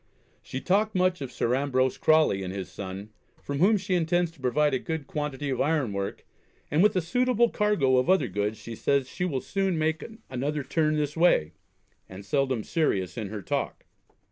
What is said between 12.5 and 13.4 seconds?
serious in